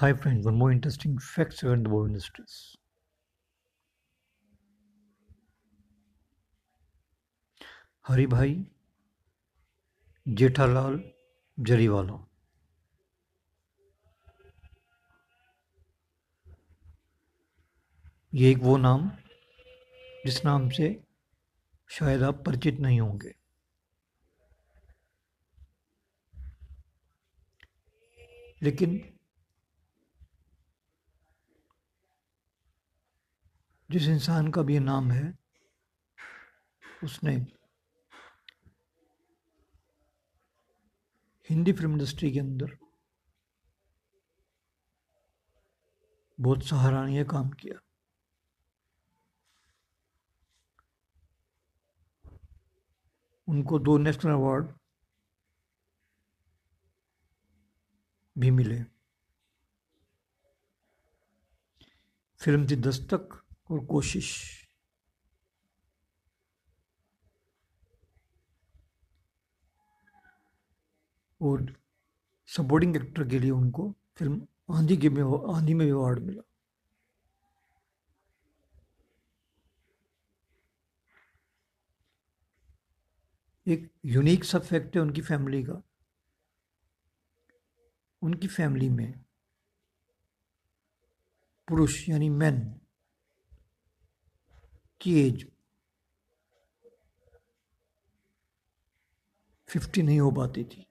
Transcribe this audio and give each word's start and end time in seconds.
Hi 0.00 0.12
friends, 0.12 0.46
one 0.46 0.54
more 0.54 0.70
interesting 0.70 1.18
facts 1.18 1.64
around 1.64 1.84
the 1.84 1.90
Bollywood 1.90 2.10
industries. 2.10 2.52
हरी 8.08 8.26
भाई 8.26 8.54
जेठालाल 10.26 11.00
जरीवाला 11.58 12.20
ये 18.34 18.50
एक 18.50 18.58
वो 18.68 18.76
नाम 18.76 19.10
जिस 20.26 20.44
नाम 20.44 20.68
से 20.78 20.94
शायद 21.90 22.22
आप 22.22 22.42
परिचित 22.46 22.80
नहीं 22.80 23.00
होंगे 23.00 23.34
लेकिन 28.62 29.00
जिस 33.90 34.02
इंसान 34.02 34.50
का 34.50 34.62
भी 34.62 34.78
नाम 34.78 35.10
है, 35.10 35.38
उसने 37.04 37.36
हिंदी 41.50 41.72
फ़िल्म 41.72 41.92
इंडस्ट्री 41.92 42.32
के 42.32 42.38
अंदर 42.38 42.78
बहुत 46.40 46.62
सराहनीय 46.62 47.24
काम 47.24 47.50
किया। 47.50 47.80
उनको 53.48 53.78
दो 53.78 53.98
नेशनल 53.98 54.32
अवार्ड 54.32 54.72
भी 58.38 58.50
मिले। 58.50 58.84
फ़िल्म 62.40 62.66
थी 62.70 62.76
दस्तक। 62.76 63.47
और 63.70 63.84
कोशिश। 63.86 64.58
और 71.40 71.74
सपोर्टिंग 72.46 72.96
एक्टर 72.96 73.28
के 73.28 73.38
लिए 73.38 73.50
उनको 73.50 73.94
फ़िल्म 74.16 74.46
आंधी 74.70 74.96
के 74.96 75.08
में 75.08 75.22
आंधी 75.54 75.74
में 75.74 75.90
अवार्ड 75.92 76.18
मिला। 76.18 76.42
एक 83.66 83.90
यूनिक 84.04 84.44
सब 84.44 84.62
फैक्ट 84.62 84.96
है 84.96 85.02
उनकी 85.02 85.20
फैमिली 85.20 85.62
का। 85.64 85.82
उनकी 88.22 88.48
फैमिली 88.48 88.88
में 88.88 89.24
पुरुष 91.68 92.08
यानी 92.08 92.28
मैन 92.28 92.80
की 95.00 95.20
एज 95.20 95.46
फिफ्टी 99.68 100.02
नहीं 100.02 100.20
हो 100.20 100.30
पाती 100.30 100.64
थी। 100.64 100.86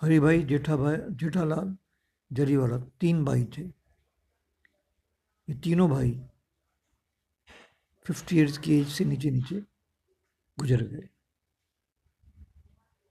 हरी 0.00 0.20
भाई, 0.20 0.42
जेठा 0.42 0.76
भाई, 0.76 0.96
जेठालाल, 0.96 1.76
जरीवाला, 2.32 2.78
तीन 2.78 3.24
भाई 3.24 3.44
थे। 3.44 3.62
ये 5.48 5.54
तीनों 5.54 5.90
भाई 5.90 6.20
फिफ्टी 8.06 8.36
ईयर्स 8.36 8.58
की 8.58 8.80
एज 8.80 8.88
से 8.88 9.04
नीचे 9.04 9.30
नीचे 9.30 9.60
गुजर 10.58 10.82
गए। 10.82 11.08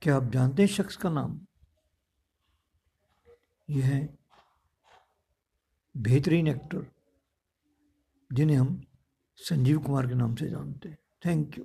क्या 0.02 0.16
आप 0.16 0.30
जानते 0.32 0.62
हैं 0.62 0.68
शख्स 0.68 0.96
का 0.96 1.10
नाम? 1.10 1.46
यह 3.70 3.86
है 3.86 4.19
बेहतरीन 6.00 6.48
एक्टर 6.48 6.86
जिन्हें 8.32 8.56
हम 8.56 8.82
संजीव 9.36 9.78
कुमार 9.78 10.06
के 10.06 10.14
नाम 10.14 10.34
से 10.34 10.48
जानते 10.50 10.88
हैं। 10.88 10.98
Thank 11.26 11.58
you. 11.58 11.64